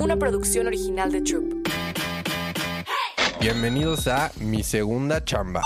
una 0.00 0.16
producción 0.16 0.66
original 0.66 1.12
de 1.12 1.20
Troop. 1.20 1.68
Bienvenidos 3.38 4.06
a 4.06 4.32
Mi 4.40 4.62
Segunda 4.62 5.22
Chamba, 5.24 5.62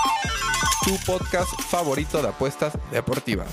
tu 0.85 0.97
podcast 1.07 1.51
favorito 1.69 2.21
de 2.21 2.29
apuestas 2.29 2.73
deportivas. 2.91 3.49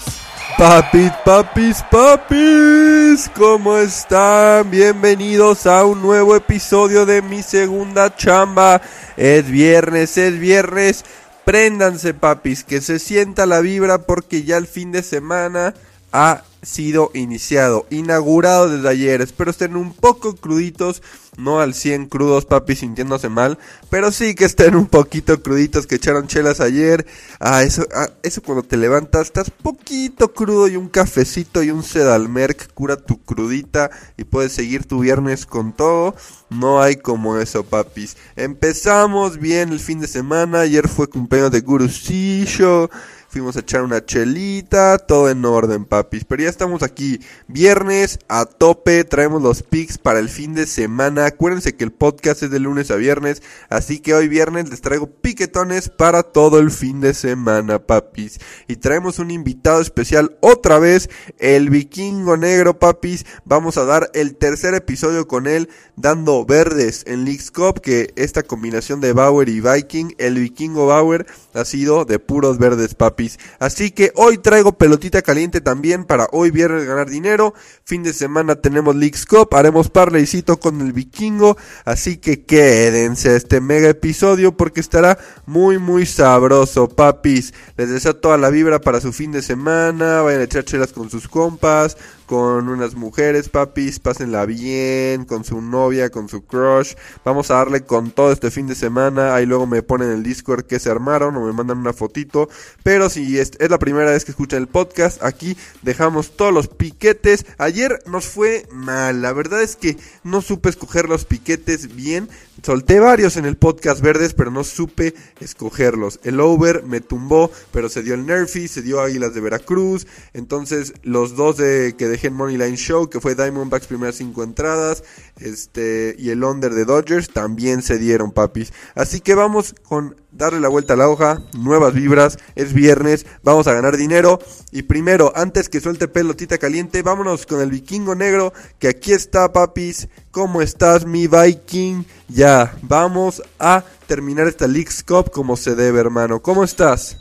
Papis, 0.57 1.11
papis, 1.23 1.83
papis, 1.89 3.29
¿cómo 3.35 3.77
están? 3.77 4.69
Bienvenidos 4.71 5.67
a 5.67 5.85
un 5.85 6.01
nuevo 6.01 6.35
episodio 6.35 7.05
de 7.05 7.21
Mi 7.21 7.43
Segunda 7.43 8.15
Chamba. 8.15 8.81
Es 9.17 9.49
viernes, 9.49 10.17
es 10.17 10.39
viernes. 10.39 11.05
Préndanse, 11.45 12.13
papis, 12.13 12.63
que 12.63 12.81
se 12.81 12.97
sienta 12.99 13.45
la 13.45 13.61
vibra 13.61 13.99
porque 13.99 14.43
ya 14.43 14.57
el 14.57 14.67
fin 14.67 14.91
de 14.91 15.03
semana 15.03 15.73
ha 16.11 16.43
sido 16.61 17.09
iniciado, 17.13 17.87
inaugurado 17.89 18.69
desde 18.69 18.89
ayer. 18.89 19.21
Espero 19.21 19.51
estén 19.51 19.75
un 19.75 19.93
poco 19.93 20.35
cruditos, 20.35 21.01
no 21.37 21.59
al 21.59 21.73
100 21.73 22.07
crudos, 22.07 22.45
papi, 22.45 22.75
sintiéndose 22.75 23.29
mal, 23.29 23.57
pero 23.89 24.11
sí 24.11 24.35
que 24.35 24.45
estén 24.45 24.75
un 24.75 24.85
poquito 24.85 25.41
cruditos, 25.41 25.87
que 25.87 25.95
echaron 25.95 26.27
chelas 26.27 26.59
ayer. 26.59 27.05
Ah, 27.39 27.63
eso, 27.63 27.87
ah, 27.95 28.09
eso 28.23 28.41
cuando 28.43 28.63
te 28.63 28.77
levantas, 28.77 29.27
estás 29.27 29.49
poquito 29.49 30.33
crudo 30.33 30.67
y 30.67 30.75
un 30.75 30.89
cafecito 30.89 31.63
y 31.63 31.71
un 31.71 31.83
sedalmerc 31.83 32.73
cura 32.73 32.97
tu 32.97 33.19
crudita 33.23 33.89
y 34.17 34.23
puedes 34.23 34.51
seguir 34.51 34.85
tu 34.85 34.99
viernes 34.99 35.45
con 35.45 35.73
todo. 35.73 36.15
No 36.49 36.81
hay 36.81 36.97
como 36.97 37.37
eso, 37.37 37.63
papis. 37.63 38.17
Empezamos 38.35 39.39
bien 39.39 39.69
el 39.69 39.79
fin 39.79 40.01
de 40.01 40.07
semana. 40.07 40.61
Ayer 40.61 40.87
fue 40.89 41.07
cumpleaños 41.07 41.51
de 41.51 41.61
Gurusillo. 41.61 42.89
Fuimos 43.31 43.55
a 43.55 43.61
echar 43.61 43.83
una 43.83 44.05
chelita, 44.05 44.97
todo 44.97 45.29
en 45.29 45.45
orden, 45.45 45.85
papis. 45.85 46.25
Pero 46.25 46.43
ya 46.43 46.49
estamos 46.49 46.83
aquí, 46.83 47.21
viernes 47.47 48.19
a 48.27 48.43
tope, 48.43 49.05
traemos 49.05 49.41
los 49.41 49.63
pics 49.63 49.97
para 49.97 50.19
el 50.19 50.27
fin 50.27 50.53
de 50.53 50.67
semana. 50.67 51.27
Acuérdense 51.27 51.77
que 51.77 51.85
el 51.85 51.93
podcast 51.93 52.43
es 52.43 52.51
de 52.51 52.59
lunes 52.59 52.91
a 52.91 52.97
viernes, 52.97 53.41
así 53.69 53.99
que 53.99 54.13
hoy 54.13 54.27
viernes 54.27 54.69
les 54.69 54.81
traigo 54.81 55.07
piquetones 55.07 55.87
para 55.87 56.23
todo 56.23 56.59
el 56.59 56.71
fin 56.71 56.99
de 56.99 57.13
semana, 57.13 57.79
papis. 57.79 58.37
Y 58.67 58.75
traemos 58.75 59.17
un 59.17 59.31
invitado 59.31 59.79
especial 59.79 60.35
otra 60.41 60.77
vez, 60.77 61.09
el 61.39 61.69
vikingo 61.69 62.35
negro, 62.35 62.79
papis. 62.79 63.25
Vamos 63.45 63.77
a 63.77 63.85
dar 63.85 64.11
el 64.13 64.35
tercer 64.35 64.73
episodio 64.73 65.25
con 65.29 65.47
él, 65.47 65.69
dando 65.95 66.45
verdes 66.45 67.05
en 67.07 67.23
Leagues 67.23 67.49
Cup, 67.49 67.79
que 67.79 68.11
esta 68.17 68.43
combinación 68.43 68.99
de 68.99 69.13
Bauer 69.13 69.47
y 69.47 69.61
Viking, 69.61 70.15
el 70.17 70.37
vikingo 70.37 70.87
Bauer, 70.87 71.25
ha 71.53 71.63
sido 71.63 72.03
de 72.03 72.19
puros 72.19 72.57
verdes, 72.57 72.93
papis. 72.93 73.20
Así 73.59 73.91
que 73.91 74.11
hoy 74.15 74.37
traigo 74.37 74.77
pelotita 74.77 75.21
caliente 75.21 75.61
también 75.61 76.05
para 76.05 76.27
hoy 76.31 76.51
viernes 76.51 76.85
ganar 76.85 77.09
dinero. 77.09 77.53
Fin 77.83 78.03
de 78.03 78.13
semana 78.13 78.55
tenemos 78.55 78.95
Leagues 78.95 79.25
Cup, 79.25 79.49
haremos 79.53 79.89
parleycito 79.89 80.59
con 80.59 80.81
el 80.81 80.93
vikingo. 80.93 81.57
Así 81.85 82.17
que 82.17 82.45
quédense 82.45 83.29
a 83.29 83.35
este 83.35 83.61
mega 83.61 83.89
episodio 83.89 84.55
porque 84.55 84.79
estará 84.79 85.17
muy 85.45 85.77
muy 85.77 86.05
sabroso, 86.05 86.89
papis. 86.89 87.53
Les 87.77 87.89
deseo 87.89 88.15
toda 88.15 88.37
la 88.37 88.49
vibra 88.49 88.79
para 88.79 89.01
su 89.01 89.13
fin 89.13 89.31
de 89.31 89.41
semana. 89.41 90.21
Vayan 90.21 90.41
a 90.41 90.45
echar 90.45 90.63
chelas 90.63 90.93
con 90.93 91.09
sus 91.09 91.27
compas 91.27 91.97
con 92.31 92.69
unas 92.69 92.95
mujeres, 92.95 93.49
papis, 93.49 93.99
pásenla 93.99 94.45
bien, 94.45 95.25
con 95.25 95.43
su 95.43 95.59
novia, 95.61 96.09
con 96.11 96.29
su 96.29 96.45
crush. 96.45 96.93
Vamos 97.25 97.51
a 97.51 97.55
darle 97.55 97.81
con 97.81 98.11
todo 98.11 98.31
este 98.31 98.51
fin 98.51 98.67
de 98.67 98.75
semana. 98.75 99.35
Ahí 99.35 99.45
luego 99.45 99.67
me 99.67 99.83
ponen 99.83 100.11
en 100.11 100.13
el 100.19 100.23
Discord 100.23 100.63
que 100.63 100.79
se 100.79 100.89
armaron 100.89 101.35
o 101.35 101.45
me 101.45 101.51
mandan 101.51 101.79
una 101.79 101.91
fotito. 101.91 102.47
Pero 102.83 103.09
si 103.09 103.37
es, 103.37 103.51
la 103.59 103.77
primera 103.79 104.11
vez 104.11 104.23
que 104.23 104.31
escuchan 104.31 104.61
el 104.61 104.67
podcast, 104.67 105.21
aquí 105.21 105.57
dejamos 105.81 106.37
todos 106.37 106.53
los 106.53 106.69
piquetes. 106.69 107.45
Ayer 107.57 108.01
nos 108.05 108.27
fue 108.27 108.65
mal, 108.71 109.21
la 109.21 109.33
verdad 109.33 109.61
es 109.61 109.75
que 109.75 109.97
no 110.23 110.41
supe 110.41 110.69
escoger 110.69 111.09
los 111.09 111.25
piquetes 111.25 111.97
bien. 111.97 112.29
Solté 112.63 112.99
varios 112.99 113.37
en 113.37 113.45
el 113.45 113.57
podcast 113.57 114.01
verdes, 114.01 114.35
pero 114.35 114.51
no 114.51 114.63
supe 114.63 115.15
escogerlos. 115.39 116.19
El 116.23 116.39
over 116.39 116.83
me 116.83 117.01
tumbó, 117.01 117.51
pero 117.73 117.89
se 117.89 118.03
dio 118.03 118.13
el 118.13 118.25
Nerfy, 118.25 118.67
se 118.67 118.83
dio 118.83 119.01
Águilas 119.01 119.33
de 119.33 119.41
Veracruz. 119.41 120.05
Entonces, 120.33 120.93
los 121.01 121.35
dos 121.35 121.57
de 121.57 121.95
que 121.97 122.07
dejé 122.07 122.20
en 122.27 122.33
Moneyline 122.33 122.77
Show, 122.77 123.09
que 123.09 123.19
fue 123.19 123.35
Diamondbacks 123.35 123.87
primeras 123.87 124.15
cinco 124.15 124.43
entradas, 124.43 125.03
este, 125.37 126.15
y 126.17 126.29
el 126.29 126.43
under 126.43 126.73
de 126.73 126.85
Dodgers, 126.85 127.29
también 127.29 127.81
se 127.81 127.97
dieron, 127.97 128.31
papis. 128.31 128.73
Así 128.95 129.21
que 129.21 129.35
vamos 129.35 129.75
con 129.83 130.15
darle 130.31 130.59
la 130.59 130.69
vuelta 130.69 130.93
a 130.93 130.97
la 130.97 131.09
hoja, 131.09 131.41
nuevas 131.53 131.93
vibras, 131.93 132.37
es 132.55 132.73
viernes, 132.73 133.25
vamos 133.43 133.67
a 133.67 133.73
ganar 133.73 133.97
dinero. 133.97 134.39
Y 134.71 134.83
primero, 134.83 135.31
antes 135.35 135.69
que 135.69 135.81
suelte 135.81 136.07
pelotita 136.07 136.57
caliente, 136.57 137.01
vámonos 137.01 137.45
con 137.45 137.61
el 137.61 137.69
vikingo 137.69 138.15
negro, 138.15 138.53
que 138.79 138.87
aquí 138.87 139.11
está, 139.11 139.51
papis. 139.51 140.07
¿Cómo 140.31 140.61
estás, 140.61 141.05
mi 141.05 141.27
Viking? 141.27 142.03
Ya, 142.29 142.77
vamos 142.81 143.43
a 143.59 143.83
terminar 144.07 144.47
esta 144.47 144.67
Leagues 144.67 145.03
Cup 145.03 145.31
como 145.31 145.57
se 145.57 145.75
debe, 145.75 145.99
hermano. 145.99 146.41
¿Cómo 146.41 146.63
estás? 146.63 147.17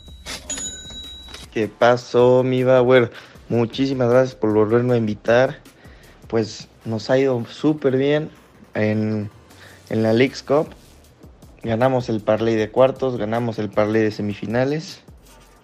¿Qué 1.53 1.67
pasó, 1.67 2.45
mi 2.45 2.63
Bauer? 2.63 3.11
Muchísimas 3.51 4.09
gracias 4.09 4.37
por 4.37 4.55
volverme 4.55 4.95
a 4.95 4.97
invitar. 4.97 5.59
Pues 6.29 6.69
nos 6.85 7.11
ha 7.11 7.19
ido 7.19 7.45
súper 7.47 7.97
bien 7.97 8.31
en, 8.75 9.29
en 9.89 10.03
la 10.05 10.13
Leagues 10.13 10.45
Cup. 10.45 10.69
Ganamos 11.65 12.09
el 12.09 12.21
parlay 12.21 12.55
de 12.55 12.71
cuartos, 12.71 13.17
ganamos 13.17 13.59
el 13.59 13.69
parlay 13.69 14.03
de 14.03 14.13
semifinales. 14.13 15.01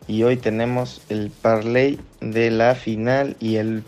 Y 0.08 0.24
hoy 0.24 0.36
tenemos 0.36 1.00
el 1.10 1.30
parlay 1.30 2.00
de 2.20 2.50
la 2.50 2.74
final 2.74 3.36
y, 3.38 3.54
el, 3.54 3.84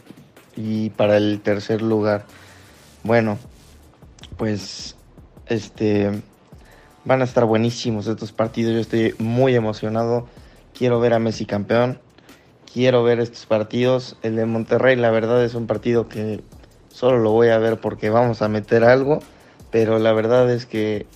y 0.54 0.90
para 0.90 1.16
el 1.16 1.40
tercer 1.40 1.82
lugar. 1.82 2.24
Bueno, 3.02 3.36
pues 4.36 4.94
este 5.46 6.22
van 7.04 7.20
a 7.20 7.24
estar 7.24 7.46
buenísimos 7.46 8.06
estos 8.06 8.30
partidos. 8.30 8.74
Yo 8.74 8.80
estoy 8.80 9.16
muy 9.18 9.56
emocionado. 9.56 10.28
Quiero 10.72 11.00
ver 11.00 11.14
a 11.14 11.18
Messi 11.18 11.46
campeón. 11.46 11.98
Quiero 12.72 13.02
ver 13.02 13.20
estos 13.20 13.46
partidos. 13.46 14.16
El 14.22 14.36
de 14.36 14.44
Monterrey, 14.44 14.96
la 14.96 15.10
verdad, 15.10 15.42
es 15.44 15.54
un 15.54 15.66
partido 15.66 16.08
que 16.08 16.40
solo 16.90 17.18
lo 17.18 17.30
voy 17.32 17.48
a 17.48 17.58
ver 17.58 17.80
porque 17.80 18.10
vamos 18.10 18.42
a 18.42 18.48
meter 18.48 18.84
algo. 18.84 19.20
Pero 19.70 19.98
la 19.98 20.12
verdad 20.12 20.50
es 20.50 20.66
que 20.66 21.06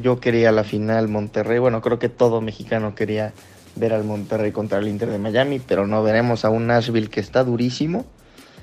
yo 0.00 0.20
quería 0.20 0.52
la 0.52 0.64
final 0.64 1.08
Monterrey. 1.08 1.58
Bueno, 1.58 1.80
creo 1.80 1.98
que 1.98 2.08
todo 2.08 2.40
mexicano 2.40 2.94
quería 2.94 3.32
ver 3.76 3.94
al 3.94 4.04
Monterrey 4.04 4.52
contra 4.52 4.78
el 4.78 4.88
Inter 4.88 5.08
de 5.08 5.18
Miami. 5.18 5.60
Pero 5.60 5.86
no 5.86 6.02
veremos 6.02 6.44
a 6.44 6.50
un 6.50 6.66
Nashville 6.66 7.08
que 7.08 7.20
está 7.20 7.42
durísimo. 7.42 8.04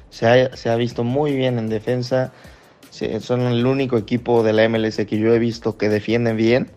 Se 0.10 0.28
ha, 0.70 0.76
visto 0.76 1.04
muy 1.04 1.36
bien 1.36 1.60
en 1.60 1.68
defensa 1.68 2.32
son 3.20 3.42
el 3.42 3.66
único 3.66 3.98
equipo 3.98 4.42
de 4.42 4.54
la 4.54 4.70
MLS 4.70 4.96
que 4.96 5.18
yo 5.18 5.34
he 5.34 5.40
visto 5.40 5.78
que 5.78 5.90
defienden 5.90 6.38
bien. 6.38 6.70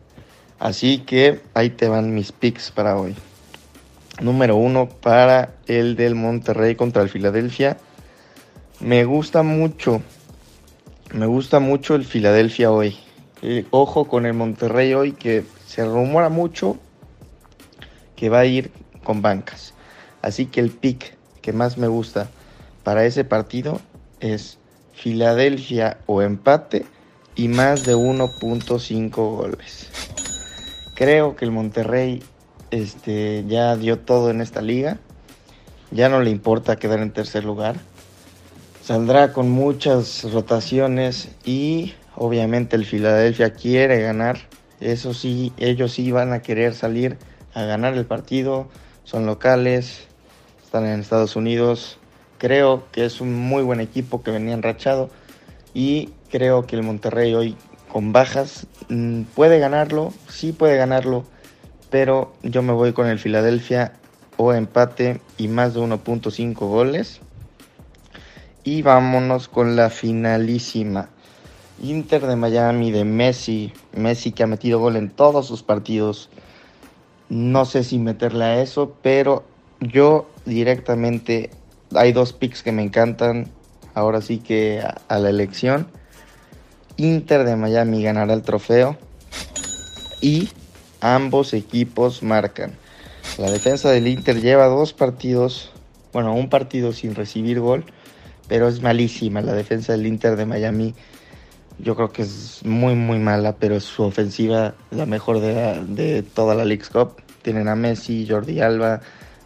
Así 0.58 0.98
que 0.98 1.40
ahí 1.54 1.70
te 1.70 1.88
van 1.88 2.14
mis 2.14 2.32
picks 2.32 2.72
para 2.72 2.96
hoy. 2.96 3.14
Número 4.20 4.56
uno 4.56 4.88
para 4.88 5.54
el 5.66 5.94
del 5.94 6.16
Monterrey 6.16 6.74
contra 6.74 7.02
el 7.02 7.08
Filadelfia. 7.08 7.76
Me 8.80 9.04
gusta 9.04 9.44
mucho. 9.44 10.02
Me 11.12 11.26
gusta 11.26 11.60
mucho 11.60 11.94
el 11.94 12.04
Filadelfia 12.04 12.72
hoy. 12.72 12.96
Eh, 13.42 13.64
ojo 13.70 14.08
con 14.08 14.26
el 14.26 14.34
Monterrey 14.34 14.92
hoy 14.94 15.12
que 15.12 15.44
se 15.66 15.84
rumora 15.84 16.28
mucho 16.28 16.76
que 18.16 18.28
va 18.28 18.40
a 18.40 18.44
ir 18.44 18.72
con 19.04 19.22
bancas. 19.22 19.74
Así 20.20 20.46
que 20.46 20.60
el 20.60 20.70
pick 20.70 21.16
que 21.40 21.52
más 21.52 21.78
me 21.78 21.86
gusta 21.86 22.28
para 22.82 23.04
ese 23.04 23.22
partido 23.24 23.80
es 24.18 24.58
Filadelfia 24.94 25.98
o 26.06 26.22
empate 26.22 26.84
y 27.36 27.46
más 27.46 27.84
de 27.84 27.94
1.5 27.94 29.10
goles. 29.10 29.88
Creo 30.96 31.36
que 31.36 31.44
el 31.44 31.52
Monterrey 31.52 32.20
este, 32.70 33.44
ya 33.46 33.76
dio 33.76 33.98
todo 33.98 34.30
en 34.30 34.40
esta 34.40 34.60
liga. 34.60 34.98
Ya 35.90 36.08
no 36.08 36.20
le 36.20 36.30
importa 36.30 36.76
quedar 36.76 37.00
en 37.00 37.12
tercer 37.12 37.44
lugar. 37.44 37.76
Saldrá 38.82 39.32
con 39.32 39.50
muchas 39.50 40.30
rotaciones 40.32 41.28
y 41.44 41.94
obviamente 42.14 42.76
el 42.76 42.84
Filadelfia 42.84 43.52
quiere 43.52 44.00
ganar. 44.00 44.38
Eso 44.80 45.14
sí, 45.14 45.52
ellos 45.56 45.92
sí 45.92 46.12
van 46.12 46.32
a 46.32 46.40
querer 46.42 46.74
salir 46.74 47.18
a 47.54 47.64
ganar 47.64 47.94
el 47.94 48.06
partido. 48.06 48.68
Son 49.04 49.26
locales, 49.26 50.06
están 50.62 50.86
en 50.86 51.00
Estados 51.00 51.36
Unidos. 51.36 51.98
Creo 52.38 52.84
que 52.92 53.04
es 53.04 53.20
un 53.20 53.34
muy 53.34 53.62
buen 53.62 53.80
equipo 53.80 54.22
que 54.22 54.30
venía 54.30 54.54
enrachado 54.54 55.10
y 55.74 56.10
creo 56.30 56.66
que 56.66 56.76
el 56.76 56.82
Monterrey 56.82 57.34
hoy 57.34 57.56
con 57.92 58.12
bajas 58.12 58.66
mm, 58.88 59.22
puede 59.34 59.58
ganarlo, 59.58 60.12
sí 60.28 60.52
puede 60.52 60.76
ganarlo, 60.76 61.24
pero 61.90 62.32
yo 62.42 62.62
me 62.62 62.72
voy 62.72 62.92
con 62.92 63.06
el 63.06 63.18
Filadelfia 63.18 63.94
o 64.36 64.52
empate 64.52 65.20
y 65.36 65.48
más 65.48 65.74
de 65.74 65.80
1.5 65.80 66.54
goles. 66.54 67.20
Y 68.64 68.82
vámonos 68.82 69.48
con 69.48 69.76
la 69.76 69.90
finalísima. 69.90 71.08
Inter 71.82 72.26
de 72.26 72.36
Miami 72.36 72.90
de 72.90 73.04
Messi. 73.04 73.72
Messi 73.94 74.32
que 74.32 74.42
ha 74.42 74.46
metido 74.46 74.80
gol 74.80 74.96
en 74.96 75.10
todos 75.10 75.46
sus 75.46 75.62
partidos. 75.62 76.28
No 77.28 77.64
sé 77.64 77.84
si 77.84 77.98
meterle 77.98 78.44
a 78.44 78.62
eso, 78.62 78.94
pero 79.02 79.44
yo 79.80 80.28
directamente 80.44 81.50
hay 81.94 82.12
dos 82.12 82.32
picks 82.32 82.62
que 82.62 82.72
me 82.72 82.82
encantan, 82.82 83.48
ahora 83.94 84.20
sí 84.20 84.38
que 84.38 84.82
a, 85.08 85.18
la 85.18 85.30
elección. 85.30 85.86
Inter 86.96 87.44
de 87.44 87.56
Miami 87.56 88.02
ganará 88.02 88.34
el 88.34 88.42
trofeo 88.42 88.96
y 90.20 90.50
ambos 91.00 91.54
equipos 91.54 92.22
marcan. 92.22 92.72
La 93.36 93.50
defensa 93.50 93.90
del 93.90 94.08
Inter 94.08 94.40
lleva 94.40 94.66
dos 94.66 94.92
partidos, 94.92 95.70
bueno, 96.12 96.34
un 96.34 96.48
partido 96.48 96.92
sin 96.92 97.14
recibir 97.14 97.60
gol, 97.60 97.84
pero 98.48 98.68
es 98.68 98.82
malísima 98.82 99.40
la 99.40 99.52
defensa 99.52 99.92
del 99.92 100.06
Inter 100.06 100.36
de 100.36 100.46
Miami. 100.46 100.94
Yo 101.78 101.94
creo 101.94 102.10
que 102.10 102.22
es 102.22 102.60
muy, 102.64 102.94
muy 102.94 103.18
mala, 103.18 103.56
pero 103.56 103.78
su 103.80 104.02
ofensiva 104.02 104.74
la 104.90 105.06
mejor 105.06 105.40
de, 105.40 105.84
de 105.86 106.22
toda 106.22 106.54
la 106.54 106.64
League 106.64 106.84
Cup. 106.90 107.22
Tienen 107.42 107.68
a 107.68 107.76
Messi, 107.76 108.26
Jordi 108.28 108.60
Alba, 108.60 109.00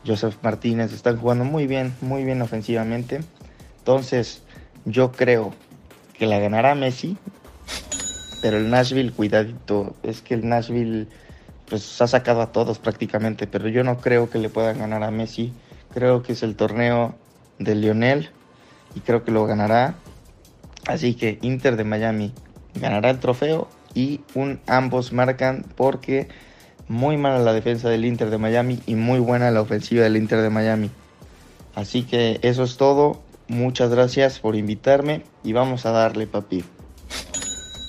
Joseph 0.06 0.36
Martínez, 0.42 0.92
están 0.92 1.18
jugando 1.18 1.44
muy 1.44 1.66
bien, 1.66 1.94
muy 2.00 2.24
bien 2.24 2.40
ofensivamente. 2.40 3.20
Entonces, 3.78 4.42
yo 4.84 5.12
creo 5.12 5.52
que 6.14 6.26
la 6.26 6.38
ganará 6.38 6.74
Messi, 6.74 7.16
pero 8.40 8.56
el 8.56 8.70
Nashville, 8.70 9.12
cuidadito, 9.12 9.94
es 10.02 10.22
que 10.22 10.34
el 10.34 10.48
Nashville 10.48 11.06
pues 11.72 12.02
ha 12.02 12.06
sacado 12.06 12.42
a 12.42 12.52
todos 12.52 12.78
prácticamente, 12.78 13.46
pero 13.46 13.66
yo 13.66 13.82
no 13.82 13.96
creo 13.96 14.28
que 14.28 14.38
le 14.38 14.50
puedan 14.50 14.80
ganar 14.80 15.02
a 15.02 15.10
Messi. 15.10 15.54
Creo 15.94 16.22
que 16.22 16.34
es 16.34 16.42
el 16.42 16.54
torneo 16.54 17.14
de 17.58 17.74
Lionel 17.74 18.28
y 18.94 19.00
creo 19.00 19.24
que 19.24 19.30
lo 19.30 19.46
ganará. 19.46 19.94
Así 20.86 21.14
que 21.14 21.38
Inter 21.40 21.76
de 21.76 21.84
Miami 21.84 22.34
ganará 22.74 23.08
el 23.08 23.20
trofeo 23.20 23.68
y 23.94 24.20
un 24.34 24.60
ambos 24.66 25.14
marcan 25.14 25.64
porque 25.74 26.28
muy 26.88 27.16
mala 27.16 27.38
la 27.38 27.54
defensa 27.54 27.88
del 27.88 28.04
Inter 28.04 28.28
de 28.28 28.36
Miami 28.36 28.78
y 28.84 28.94
muy 28.94 29.18
buena 29.18 29.50
la 29.50 29.62
ofensiva 29.62 30.02
del 30.02 30.18
Inter 30.18 30.42
de 30.42 30.50
Miami. 30.50 30.90
Así 31.74 32.02
que 32.02 32.38
eso 32.42 32.64
es 32.64 32.76
todo. 32.76 33.22
Muchas 33.48 33.88
gracias 33.88 34.40
por 34.40 34.56
invitarme 34.56 35.22
y 35.42 35.54
vamos 35.54 35.86
a 35.86 35.92
darle, 35.92 36.26
papi. 36.26 36.64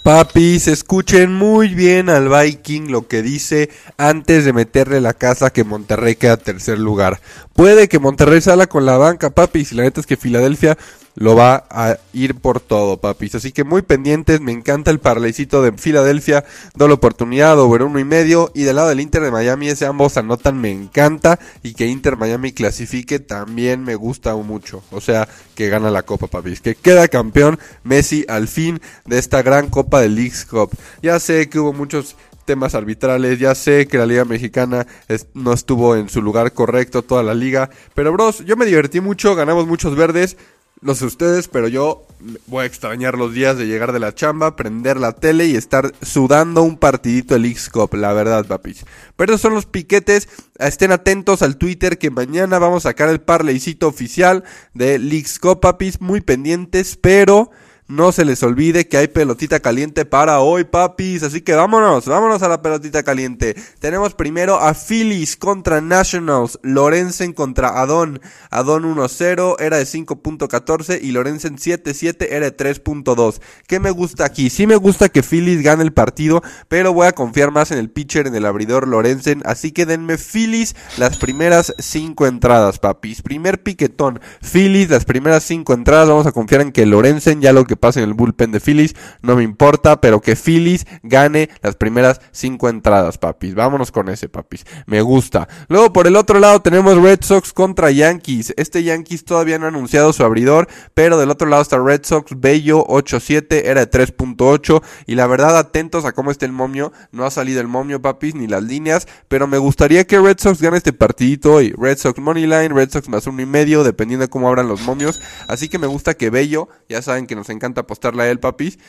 Papis, 0.04 0.68
escuchen 0.68 1.34
muy 1.34 1.70
bien 1.70 2.10
al 2.10 2.28
Viking 2.28 2.92
lo 2.92 3.08
que 3.08 3.22
dice 3.22 3.70
antes 3.96 4.44
de 4.44 4.52
meterle 4.52 5.00
la 5.00 5.14
casa 5.14 5.54
que 5.54 5.64
Monterrey 5.64 6.18
queda 6.18 6.36
tercer 6.36 6.78
lugar. 6.78 7.22
Puede 7.54 7.88
que 7.88 8.00
Monterrey 8.00 8.42
salga 8.42 8.68
con 8.68 8.86
la 8.86 8.98
banca, 8.98 9.30
papis, 9.30 9.72
y 9.72 9.76
la 9.76 9.84
neta 9.84 10.02
es 10.02 10.06
que 10.06 10.18
Filadelfia 10.18 10.78
lo 11.16 11.36
va 11.36 11.66
a 11.70 11.98
ir 12.14 12.36
por 12.36 12.60
todo, 12.60 12.98
papis. 12.98 13.36
Así 13.36 13.52
que 13.52 13.64
muy 13.64 13.82
pendientes, 13.82 14.42
me 14.42 14.52
encanta 14.52 14.92
el 14.92 15.00
parlecito 15.00 15.62
de 15.62 15.72
Filadelfia, 15.74 16.44
doble 16.76 16.96
oportunidad, 16.96 17.60
over 17.60 17.84
uno 17.84 18.00
y 18.00 18.04
medio. 18.04 18.52
Y 18.54 18.64
del 18.64 18.78
lado 18.78 18.90
del 18.90 19.00
Inter 19.00 19.22
de 19.22 19.32
Miami, 19.32 19.70
ese 19.70 19.86
ambos 19.86 20.18
anotan, 20.18 20.60
me 20.60 20.72
encanta. 20.72 21.40
Y 21.62 21.74
que 21.74 21.88
Inter 21.88 22.18
Miami 22.18 22.52
clasifique 22.52 23.20
también 23.20 23.84
me 23.84 23.96
gusta 23.96 24.36
mucho. 24.36 24.84
O 24.92 25.02
sea, 25.02 25.28
que 25.56 25.70
gana 25.70 25.92
la 25.92 26.04
copa, 26.04 26.28
papis. 26.28 26.62
Que 26.62 26.76
queda 26.76 27.08
campeón 27.08 27.60
Messi 27.84 28.26
al 28.28 28.48
fin 28.48 28.82
de 29.06 29.20
esta 29.20 29.42
gran 29.42 29.70
copa 29.70 30.02
de 30.02 30.10
Leagues 30.10 30.46
Cup. 30.46 30.72
Ya 31.02 31.20
sé 31.20 31.50
que 31.50 31.60
hubo 31.60 31.74
muchos 31.74 32.16
temas 32.46 32.76
arbitrales. 32.76 33.40
Ya 33.40 33.56
sé 33.56 33.88
que 33.88 33.98
la 33.98 34.06
liga 34.06 34.26
mexicana 34.26 34.88
no 35.34 35.54
estuvo 35.54 35.96
en 35.96 36.10
su 36.10 36.22
lugar 36.22 36.54
correcto 36.54 37.04
toda 37.04 37.24
la 37.24 37.34
liga. 37.34 37.70
Pero 37.94 38.12
bros, 38.12 38.44
yo 38.46 38.58
me 38.58 38.66
divertí 38.66 39.00
mucho, 39.00 39.36
ganamos 39.36 39.68
muchos 39.68 39.96
verdes. 39.96 40.38
No 40.84 40.96
sé 40.96 41.06
ustedes, 41.06 41.48
pero 41.48 41.70
yo 41.70 42.06
voy 42.48 42.64
a 42.64 42.66
extrañar 42.66 43.18
los 43.18 43.34
días 43.34 43.58
de 43.58 43.68
llegar 43.68 43.94
de 43.94 44.02
la 44.02 44.14
chamba, 44.14 44.58
prender 44.58 44.98
la 44.98 45.14
tele 45.14 45.46
y 45.46 45.56
estar 45.56 45.94
sudando 46.02 46.62
un 46.62 46.78
partidito 46.78 47.36
el 47.36 47.46
X-Cup, 47.46 47.94
la 47.94 48.12
verdad, 48.12 48.46
papis. 48.46 48.86
Pero 49.16 49.32
esos 49.32 49.42
son 49.42 49.54
los 49.54 49.66
piquetes. 49.66 50.28
Estén 50.60 50.92
atentos 50.92 51.42
al 51.42 51.56
Twitter 51.56 51.98
que 51.98 52.12
mañana 52.12 52.60
vamos 52.60 52.86
a 52.86 52.90
sacar 52.90 53.08
el 53.08 53.22
parleycito 53.22 53.88
oficial 53.88 54.44
de 54.74 55.00
Leagues 55.00 55.40
Cup, 55.40 55.62
papis. 55.62 56.02
Muy 56.02 56.20
pendientes, 56.20 56.98
pero 56.98 57.50
no 57.96 58.12
se 58.12 58.26
les 58.26 58.42
olvide 58.44 58.88
que 58.88 58.98
hay 58.98 59.08
pelotita 59.08 59.60
caliente 59.60 60.06
para 60.06 60.40
hoy, 60.40 60.64
papis. 60.64 61.24
Así 61.24 61.42
que 61.42 61.54
vámonos, 61.54 62.06
vámonos 62.06 62.42
a 62.42 62.48
la 62.48 62.62
pelotita 62.62 63.04
caliente. 63.04 63.56
Tenemos 63.80 64.16
primero 64.16 64.60
a 64.60 64.74
Phillies 64.74 65.38
contra 65.38 65.82
Nationals. 65.82 66.60
Lorenzen 66.64 67.34
contra 67.34 67.82
Adon. 67.82 68.22
Adon 68.50 68.84
1-0, 68.84 69.56
era 69.60 69.78
de 69.78 69.86
5.14 69.86 71.00
y 71.02 71.12
Lorenzen 71.12 71.58
7-7, 71.58 72.28
era 72.30 72.50
de 72.50 72.58
3.2. 72.58 73.40
¿Qué 73.68 73.80
me 73.80 73.92
gusta 73.92 74.26
aquí? 74.26 74.50
Sí 74.50 74.68
me 74.68 74.76
gusta 74.76 75.10
que 75.10 75.24
Phillies 75.24 75.62
gane 75.62 75.84
el 75.84 75.94
partido, 75.94 76.42
pero 76.68 76.94
voy 76.94 77.08
a 77.08 77.14
confiar 77.14 77.52
más 77.52 77.72
en 77.72 77.78
el 77.78 77.90
pitcher, 77.90 78.28
en 78.28 78.36
el 78.36 78.46
abridor 78.46 78.88
Lorenzen. 78.88 79.42
Así 79.46 79.72
que 79.72 79.86
denme 79.86 80.18
Phillies 80.18 80.76
las 80.98 81.18
primeras 81.18 81.74
5 81.78 82.28
entradas, 82.28 82.80
papis. 82.80 83.22
Primer 83.22 83.62
piquetón. 83.62 84.20
Phillies 84.42 84.90
las 84.90 85.06
primeras 85.06 85.44
5 85.44 85.74
entradas. 85.74 86.10
Vamos 86.10 86.26
a 86.26 86.32
confiar 86.32 86.62
en 86.62 86.72
que 86.72 86.86
Lorenzen 86.86 87.42
ya 87.42 87.54
lo 87.54 87.66
que 87.66 87.76
pase 87.84 88.02
en 88.02 88.08
el 88.08 88.14
bullpen 88.14 88.54
de 88.54 88.62
Phillies, 88.62 88.96
no 89.22 89.36
me 89.36 89.44
importa, 89.44 90.00
pero 90.00 90.22
que 90.22 90.38
Phillies 90.38 90.86
gane 91.02 91.50
las 91.62 91.76
primeras 91.76 92.22
cinco 92.32 92.70
entradas, 92.70 93.18
papis. 93.18 93.56
Vámonos 93.56 93.92
con 93.92 94.08
ese, 94.08 94.30
papis. 94.30 94.66
Me 94.86 95.02
gusta. 95.02 95.50
Luego 95.68 95.92
por 95.92 96.08
el 96.08 96.16
otro 96.16 96.40
lado 96.40 96.62
tenemos 96.62 96.96
Red 96.96 97.20
Sox 97.24 97.52
contra 97.52 97.92
Yankees. 97.92 98.54
Este 98.56 98.84
Yankees 98.84 99.26
todavía 99.26 99.60
no 99.60 99.66
ha 99.66 99.68
anunciado 99.68 100.14
su 100.14 100.24
abridor, 100.24 100.70
pero 100.94 101.18
del 101.18 101.30
otro 101.30 101.50
lado 101.50 101.62
está 101.62 101.78
Red 101.78 102.06
Sox, 102.06 102.32
Bello 102.40 102.86
8-7, 102.88 103.64
era 103.66 103.86
de 103.86 103.92
3.8 103.92 104.82
y 105.06 105.16
la 105.16 105.28
verdad 105.28 105.58
atentos 105.58 106.06
a 106.06 106.14
cómo 106.14 106.32
está 106.32 106.46
el 106.46 106.54
momio. 106.54 106.94
No 107.12 107.26
ha 107.26 107.32
salido 107.32 107.60
el 107.60 107.68
momio, 107.68 108.02
papis, 108.02 108.34
ni 108.34 108.48
las 108.48 108.64
líneas, 108.64 109.10
pero 109.28 109.46
me 109.46 109.58
gustaría 109.58 110.08
que 110.08 110.22
Red 110.22 110.38
Sox 110.40 110.62
gane 110.62 110.78
este 110.78 110.94
partidito 110.94 111.56
hoy. 111.56 111.74
Red 111.78 111.98
Sox 111.98 112.18
Money 112.18 112.44
Line, 112.44 112.70
Red 112.70 112.92
Sox 112.92 113.10
más 113.10 113.28
uno 113.28 113.42
y 113.42 113.46
medio, 113.46 113.84
dependiendo 113.84 114.24
de 114.24 114.30
cómo 114.30 114.48
abran 114.48 114.70
los 114.70 114.84
momios. 114.84 115.20
Así 115.50 115.68
que 115.68 115.80
me 115.80 115.88
gusta 115.88 116.14
que 116.14 116.30
Bello, 116.30 116.70
ya 116.88 117.02
saben 117.02 117.28
que 117.28 117.36
nos 117.36 117.50
encanta 117.50 117.63
apostarle 117.66 118.24
a 118.24 118.30
él, 118.30 118.40
papis. 118.40 118.80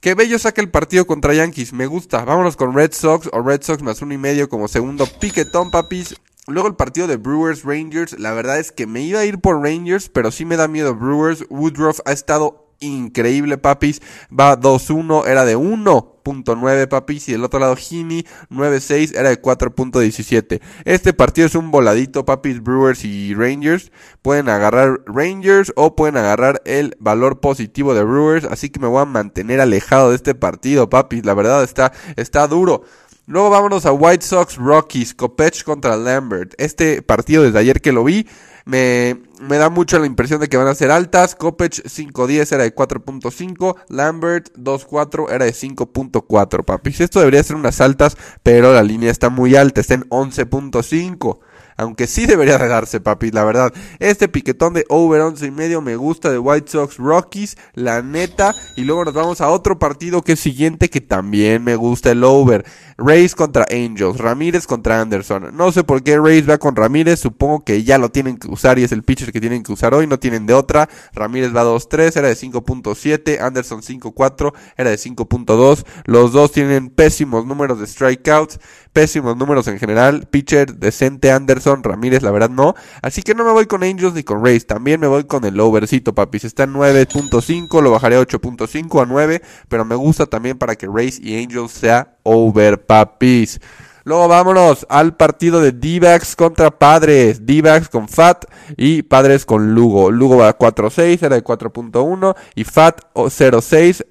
Que 0.00 0.14
Bello 0.14 0.38
saque 0.38 0.62
el 0.62 0.70
partido 0.70 1.06
contra 1.06 1.34
Yankees, 1.34 1.72
me 1.72 1.86
gusta. 1.86 2.24
Vámonos 2.24 2.56
con 2.56 2.74
Red 2.74 2.92
Sox 2.92 3.28
o 3.32 3.42
Red 3.42 3.62
Sox 3.62 3.82
más 3.82 4.00
uno 4.00 4.14
y 4.14 4.18
medio 4.18 4.48
como 4.48 4.66
segundo 4.66 5.06
piquetón, 5.06 5.70
papis. 5.70 6.14
Luego 6.46 6.68
el 6.68 6.74
partido 6.74 7.06
de 7.06 7.16
Brewers 7.16 7.64
Rangers, 7.64 8.18
la 8.18 8.32
verdad 8.32 8.58
es 8.58 8.72
que 8.72 8.86
me 8.86 9.02
iba 9.02 9.20
a 9.20 9.24
ir 9.24 9.40
por 9.40 9.62
Rangers, 9.62 10.08
pero 10.08 10.30
sí 10.30 10.44
me 10.44 10.56
da 10.56 10.68
miedo 10.68 10.94
Brewers. 10.94 11.44
Woodruff 11.50 12.00
ha 12.06 12.12
estado 12.12 12.69
increíble, 12.80 13.58
papis. 13.58 14.02
Va 14.28 14.58
2-1, 14.58 15.26
era 15.26 15.44
de 15.44 15.56
1.9, 15.56 16.88
papis. 16.88 17.28
Y 17.28 17.32
del 17.32 17.44
otro 17.44 17.60
lado, 17.60 17.76
Heaney 17.76 18.26
9-6, 18.50 19.16
era 19.16 19.28
de 19.28 19.40
4.17. 19.40 20.60
Este 20.84 21.12
partido 21.12 21.46
es 21.46 21.54
un 21.54 21.70
voladito, 21.70 22.24
papis. 22.24 22.62
Brewers 22.62 23.04
y 23.04 23.34
Rangers. 23.34 23.92
Pueden 24.22 24.48
agarrar 24.48 25.00
Rangers 25.06 25.72
o 25.76 25.94
pueden 25.94 26.16
agarrar 26.16 26.62
el 26.64 26.96
valor 26.98 27.40
positivo 27.40 27.94
de 27.94 28.02
Brewers. 28.02 28.44
Así 28.44 28.70
que 28.70 28.80
me 28.80 28.88
voy 28.88 29.02
a 29.02 29.06
mantener 29.06 29.60
alejado 29.60 30.10
de 30.10 30.16
este 30.16 30.34
partido, 30.34 30.90
papis. 30.90 31.24
La 31.24 31.34
verdad 31.34 31.62
está, 31.62 31.92
está 32.16 32.46
duro. 32.48 32.82
Luego 33.30 33.48
vámonos 33.48 33.86
a 33.86 33.92
White 33.92 34.26
Sox 34.26 34.56
Rockies, 34.56 35.14
Kopech 35.14 35.62
contra 35.62 35.96
Lambert. 35.96 36.52
Este 36.58 37.00
partido 37.00 37.44
desde 37.44 37.60
ayer 37.60 37.80
que 37.80 37.92
lo 37.92 38.02
vi, 38.02 38.26
me, 38.64 39.22
me 39.40 39.56
da 39.56 39.70
mucho 39.70 40.00
la 40.00 40.06
impresión 40.06 40.40
de 40.40 40.48
que 40.48 40.56
van 40.56 40.66
a 40.66 40.74
ser 40.74 40.90
altas. 40.90 41.36
Kopech 41.36 41.80
5.10 41.84 42.52
era 42.52 42.64
de 42.64 42.74
4.5. 42.74 43.76
Lambert 43.88 44.52
2.4 44.56 45.30
era 45.30 45.44
de 45.44 45.52
5.4, 45.52 46.64
papis. 46.64 47.00
Esto 47.00 47.20
debería 47.20 47.44
ser 47.44 47.54
unas 47.54 47.80
altas, 47.80 48.16
pero 48.42 48.74
la 48.74 48.82
línea 48.82 49.12
está 49.12 49.28
muy 49.28 49.54
alta. 49.54 49.80
Está 49.80 49.94
en 49.94 50.08
11.5 50.08 51.38
aunque 51.80 52.06
sí 52.06 52.26
debería 52.26 52.58
de 52.58 52.68
darse, 52.68 53.00
papi, 53.00 53.30
la 53.30 53.42
verdad. 53.42 53.72
Este 53.98 54.28
piquetón 54.28 54.74
de 54.74 54.84
over 54.88 55.22
11 55.22 55.46
y 55.46 55.50
medio 55.50 55.80
me 55.80 55.96
gusta 55.96 56.30
de 56.30 56.38
White 56.38 56.70
Sox 56.70 56.98
Rockies, 56.98 57.56
la 57.74 58.02
neta. 58.02 58.54
Y 58.76 58.82
luego 58.82 59.06
nos 59.06 59.14
vamos 59.14 59.40
a 59.40 59.48
otro 59.48 59.78
partido 59.78 60.20
que 60.22 60.32
es 60.32 60.40
siguiente 60.40 60.90
que 60.90 61.00
también 61.00 61.64
me 61.64 61.76
gusta 61.76 62.10
el 62.10 62.22
over. 62.22 62.66
Rays 62.98 63.34
contra 63.34 63.66
Angels, 63.70 64.18
Ramírez 64.18 64.66
contra 64.66 65.00
Anderson. 65.00 65.56
No 65.56 65.72
sé 65.72 65.82
por 65.82 66.02
qué 66.02 66.18
Rays 66.18 66.48
va 66.48 66.58
con 66.58 66.76
Ramírez, 66.76 67.20
supongo 67.20 67.64
que 67.64 67.82
ya 67.82 67.96
lo 67.96 68.10
tienen 68.10 68.36
que 68.36 68.48
usar 68.48 68.78
y 68.78 68.84
es 68.84 68.92
el 68.92 69.02
pitcher 69.02 69.32
que 69.32 69.40
tienen 69.40 69.62
que 69.62 69.72
usar 69.72 69.94
hoy, 69.94 70.06
no 70.06 70.18
tienen 70.18 70.44
de 70.44 70.52
otra. 70.52 70.86
Ramírez 71.14 71.56
va 71.56 71.64
2-3, 71.64 72.14
era 72.14 72.28
de 72.28 72.36
5.7, 72.36 73.40
Anderson 73.40 73.80
5.4, 73.80 74.52
era 74.76 74.90
de 74.90 74.96
5.2. 74.96 75.86
Los 76.04 76.32
dos 76.32 76.52
tienen 76.52 76.90
pésimos 76.90 77.46
números 77.46 77.80
de 77.80 77.86
strikeouts 77.86 78.60
pésimos 78.92 79.36
números 79.36 79.68
en 79.68 79.78
general. 79.78 80.26
Pitcher 80.30 80.74
decente 80.76 81.30
Anderson, 81.30 81.69
Ramírez, 81.76 82.22
la 82.22 82.30
verdad 82.30 82.50
no. 82.50 82.74
Así 83.02 83.22
que 83.22 83.34
no 83.34 83.44
me 83.44 83.52
voy 83.52 83.66
con 83.66 83.82
Angels 83.82 84.14
ni 84.14 84.22
con 84.22 84.44
Rays. 84.44 84.66
También 84.66 85.00
me 85.00 85.06
voy 85.06 85.24
con 85.24 85.44
el 85.44 85.58
overcito, 85.60 86.14
papis. 86.14 86.44
Está 86.44 86.64
en 86.64 86.74
9.5, 86.74 87.82
lo 87.82 87.90
bajaré 87.90 88.16
a 88.16 88.20
8.5 88.20 89.02
a 89.02 89.06
9. 89.06 89.42
Pero 89.68 89.84
me 89.84 89.94
gusta 89.94 90.26
también 90.26 90.58
para 90.58 90.76
que 90.76 90.86
Rays 90.86 91.18
y 91.20 91.42
Angels 91.42 91.72
sea 91.72 92.16
over, 92.22 92.84
papis. 92.84 93.60
Luego 94.04 94.28
vámonos 94.28 94.86
al 94.88 95.16
partido 95.16 95.60
de 95.60 95.72
d 95.72 96.20
contra 96.36 96.70
Padres. 96.70 97.44
d 97.46 97.62
con 97.90 98.08
Fat 98.08 98.44
y 98.76 99.02
Padres 99.02 99.44
con 99.44 99.74
Lugo. 99.74 100.10
Lugo 100.10 100.38
va 100.38 100.48
a 100.48 100.58
4.6, 100.58 101.22
era 101.22 101.36
de 101.36 101.44
4.1 101.44 102.34
y 102.54 102.64
Fat 102.64 103.02
0.6 103.14 104.04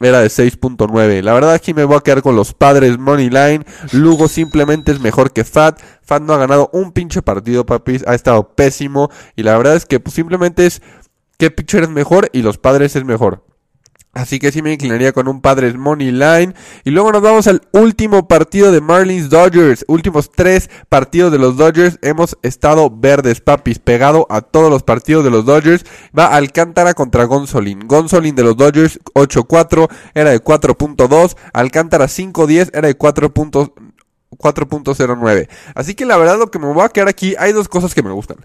era 0.00 0.20
de 0.20 0.28
6.9. 0.28 1.22
La 1.22 1.32
verdad 1.32 1.54
aquí 1.54 1.72
me 1.72 1.84
voy 1.84 1.96
a 1.96 2.00
quedar 2.00 2.22
con 2.22 2.36
los 2.36 2.52
padres 2.52 2.98
Money 2.98 3.30
Line. 3.30 3.64
Lugo 3.92 4.28
simplemente 4.28 4.92
es 4.92 5.00
mejor 5.00 5.32
que 5.32 5.44
Fat. 5.44 5.80
Fat 6.02 6.22
no 6.22 6.34
ha 6.34 6.38
ganado 6.38 6.68
un 6.72 6.92
pinche 6.92 7.22
partido, 7.22 7.64
papis. 7.64 8.04
Ha 8.06 8.14
estado 8.14 8.54
pésimo. 8.54 9.10
Y 9.36 9.42
la 9.42 9.56
verdad 9.56 9.76
es 9.76 9.86
que 9.86 9.98
pues, 9.98 10.14
simplemente 10.14 10.66
es 10.66 10.82
que 11.38 11.50
pitcher 11.50 11.84
es 11.84 11.88
mejor 11.88 12.28
y 12.32 12.42
los 12.42 12.58
padres 12.58 12.96
es 12.96 13.04
mejor. 13.04 13.45
Así 14.16 14.38
que 14.38 14.50
sí 14.50 14.62
me 14.62 14.72
inclinaría 14.72 15.12
con 15.12 15.28
un 15.28 15.42
Padres 15.42 15.76
Money 15.76 16.10
Line. 16.10 16.54
Y 16.84 16.90
luego 16.90 17.12
nos 17.12 17.20
vamos 17.20 17.46
al 17.48 17.60
último 17.72 18.26
partido 18.26 18.72
de 18.72 18.80
Marlins 18.80 19.28
Dodgers. 19.28 19.84
Últimos 19.88 20.32
tres 20.32 20.70
partidos 20.88 21.30
de 21.30 21.38
los 21.38 21.58
Dodgers. 21.58 21.98
Hemos 22.00 22.38
estado 22.40 22.90
verdes, 22.90 23.42
papis. 23.42 23.78
Pegado 23.78 24.26
a 24.30 24.40
todos 24.40 24.70
los 24.70 24.82
partidos 24.82 25.22
de 25.22 25.30
los 25.30 25.44
Dodgers. 25.44 25.84
Va 26.18 26.28
Alcántara 26.28 26.94
contra 26.94 27.24
Gonzolin. 27.24 27.86
Gonzolin 27.86 28.34
de 28.34 28.44
los 28.44 28.56
Dodgers 28.56 28.98
8-4 29.12 29.90
era 30.14 30.30
de 30.30 30.42
4.2. 30.42 31.36
Alcántara 31.52 32.06
5-10 32.06 32.70
era 32.72 32.88
de 32.88 32.96
4.09. 34.38 35.48
Así 35.74 35.94
que 35.94 36.06
la 36.06 36.16
verdad 36.16 36.38
lo 36.38 36.50
que 36.50 36.58
me 36.58 36.72
voy 36.72 36.84
a 36.84 36.88
quedar 36.88 37.08
aquí, 37.08 37.34
hay 37.38 37.52
dos 37.52 37.68
cosas 37.68 37.94
que 37.94 38.02
me 38.02 38.10
gustan. 38.12 38.38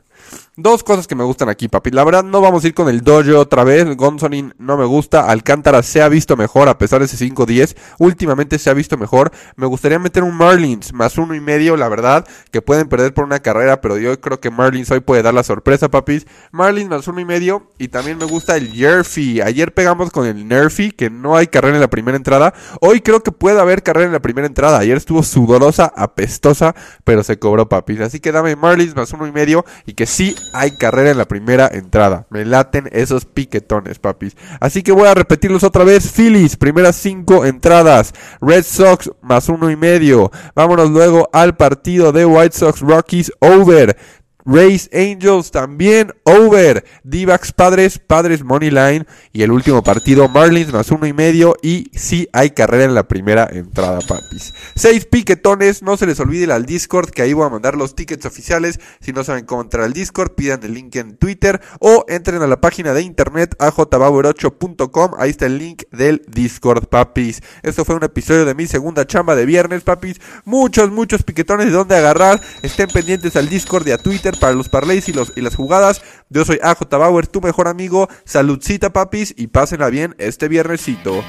Dos 0.57 0.83
cosas 0.83 1.07
que 1.07 1.15
me 1.15 1.23
gustan 1.23 1.49
aquí, 1.49 1.67
papi. 1.67 1.91
La 1.91 2.03
verdad, 2.03 2.23
no 2.23 2.41
vamos 2.41 2.63
a 2.63 2.67
ir 2.67 2.73
con 2.73 2.89
el 2.89 3.01
dojo 3.01 3.39
otra 3.39 3.63
vez. 3.63 3.95
Gonzonin 3.95 4.53
no 4.57 4.77
me 4.77 4.85
gusta. 4.85 5.29
Alcántara 5.29 5.81
se 5.81 6.01
ha 6.01 6.09
visto 6.09 6.35
mejor 6.35 6.67
a 6.69 6.77
pesar 6.77 6.99
de 6.99 7.05
ese 7.05 7.17
5-10. 7.25 7.75
Últimamente 7.99 8.59
se 8.59 8.69
ha 8.69 8.73
visto 8.73 8.97
mejor. 8.97 9.31
Me 9.55 9.65
gustaría 9.65 9.97
meter 9.97 10.23
un 10.23 10.35
Marlins 10.35 10.93
más 10.93 11.17
uno 11.17 11.35
y 11.35 11.39
medio, 11.39 11.77
la 11.77 11.87
verdad, 11.89 12.27
que 12.51 12.61
pueden 12.61 12.89
perder 12.89 13.13
por 13.13 13.23
una 13.23 13.39
carrera, 13.39 13.81
pero 13.81 13.97
yo 13.97 14.19
creo 14.19 14.39
que 14.39 14.51
Marlins 14.51 14.91
hoy 14.91 14.99
puede 14.99 15.23
dar 15.23 15.33
la 15.33 15.43
sorpresa, 15.43 15.89
papis. 15.89 16.27
Marlins 16.51 16.89
más 16.89 17.07
uno 17.07 17.21
y 17.21 17.25
medio. 17.25 17.67
Y 17.77 17.87
también 17.87 18.17
me 18.17 18.25
gusta 18.25 18.57
el 18.57 18.73
Yerfi. 18.73 19.41
Ayer 19.41 19.73
pegamos 19.73 20.11
con 20.11 20.25
el 20.25 20.47
Nerfy, 20.47 20.91
que 20.91 21.09
no 21.09 21.37
hay 21.37 21.47
carrera 21.47 21.75
en 21.75 21.81
la 21.81 21.89
primera 21.89 22.17
entrada. 22.17 22.53
Hoy 22.81 23.01
creo 23.01 23.23
que 23.23 23.31
puede 23.31 23.59
haber 23.59 23.83
carrera 23.83 24.07
en 24.07 24.13
la 24.13 24.21
primera 24.21 24.47
entrada. 24.47 24.79
Ayer 24.79 24.97
estuvo 24.97 25.23
sudorosa, 25.23 25.80
apestosa, 25.85 26.75
pero 27.03 27.23
se 27.23 27.39
cobró, 27.39 27.69
papis. 27.69 28.01
Así 28.01 28.19
que 28.19 28.31
dame 28.31 28.55
Marlins 28.55 28.95
más 28.95 29.11
uno 29.13 29.27
y 29.27 29.31
medio 29.31 29.65
y 29.85 29.93
que 29.93 30.05
sí 30.05 30.35
hay 30.53 30.71
carrera 30.71 31.11
en 31.11 31.17
la 31.17 31.27
primera 31.27 31.69
entrada. 31.71 32.27
Me 32.29 32.45
laten 32.45 32.89
esos 32.91 33.25
piquetones, 33.25 33.99
papis. 33.99 34.35
Así 34.59 34.83
que 34.83 34.91
voy 34.91 35.07
a 35.07 35.13
repetirlos 35.13 35.63
otra 35.63 35.83
vez. 35.83 36.11
Phillies, 36.11 36.55
primeras 36.57 36.95
cinco 36.95 37.45
entradas. 37.45 38.13
Red 38.41 38.63
Sox 38.63 39.11
más 39.21 39.49
uno 39.49 39.69
y 39.69 39.75
medio. 39.75 40.31
Vámonos 40.55 40.89
luego 40.89 41.29
al 41.33 41.55
partido 41.55 42.11
de 42.11 42.25
White 42.25 42.57
Sox 42.57 42.81
Rockies 42.81 43.31
over. 43.39 43.97
Race 44.45 44.89
Angels 44.93 45.51
también 45.51 46.13
over. 46.23 46.83
Divax 47.03 47.51
Padres, 47.51 47.99
Padres 47.99 48.43
Money 48.43 48.71
Line. 48.71 49.05
Y 49.33 49.43
el 49.43 49.51
último 49.51 49.83
partido, 49.83 50.27
Marlins 50.27 50.73
más 50.73 50.91
uno 50.91 51.05
y 51.05 51.13
medio. 51.13 51.55
Y 51.61 51.89
sí 51.93 52.27
hay 52.33 52.51
carrera 52.51 52.85
en 52.85 52.95
la 52.95 53.07
primera 53.07 53.47
entrada, 53.51 53.99
papis. 54.01 54.53
Seis 54.75 55.05
piquetones. 55.05 55.83
No 55.83 55.97
se 55.97 56.05
les 56.05 56.19
olvide 56.19 56.51
al 56.51 56.65
Discord, 56.65 57.09
que 57.09 57.21
ahí 57.21 57.33
voy 57.33 57.45
a 57.45 57.49
mandar 57.49 57.75
los 57.75 57.95
tickets 57.95 58.25
oficiales. 58.25 58.79
Si 58.99 59.13
no 59.13 59.23
saben 59.23 59.45
cómo 59.45 59.61
entrar 59.61 59.83
al 59.83 59.93
Discord, 59.93 60.31
pidan 60.31 60.63
el 60.63 60.73
link 60.73 60.95
en 60.95 61.17
Twitter. 61.17 61.61
O 61.79 62.05
entren 62.07 62.41
a 62.41 62.47
la 62.47 62.59
página 62.61 62.93
de 62.93 63.01
internet 63.01 63.55
ajbauer8.com. 63.59 65.11
Ahí 65.17 65.29
está 65.29 65.45
el 65.45 65.57
link 65.57 65.83
del 65.91 66.21
Discord, 66.27 66.87
papis. 66.87 67.41
Esto 67.63 67.85
fue 67.85 67.95
un 67.95 68.03
episodio 68.03 68.45
de 68.45 68.55
mi 68.55 68.67
segunda 68.67 69.05
chamba 69.05 69.35
de 69.35 69.45
viernes, 69.45 69.83
papis. 69.83 70.19
Muchos, 70.45 70.91
muchos 70.91 71.23
piquetones 71.23 71.67
de 71.67 71.71
dónde 71.71 71.95
agarrar. 71.95 72.41
Estén 72.61 72.89
pendientes 72.89 73.35
al 73.35 73.49
Discord 73.49 73.87
y 73.87 73.91
a 73.91 73.97
Twitter 74.31 74.39
para 74.39 74.53
los 74.53 74.69
parlays 74.69 75.09
y, 75.09 75.13
los, 75.13 75.33
y 75.35 75.41
las 75.41 75.55
jugadas. 75.55 76.01
Yo 76.29 76.45
soy 76.45 76.59
AJ 76.61 76.89
Bauer, 76.89 77.27
tu 77.27 77.41
mejor 77.41 77.67
amigo. 77.67 78.07
Saludcita, 78.23 78.93
papis, 78.93 79.33
y 79.37 79.47
pásenla 79.47 79.89
bien 79.89 80.15
este 80.17 80.47
viernesito. 80.47 81.23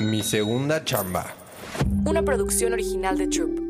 Mi 0.00 0.22
segunda 0.22 0.84
chamba. 0.84 1.34
Una 2.04 2.22
producción 2.22 2.72
original 2.72 3.18
de 3.18 3.28
Troop. 3.28 3.65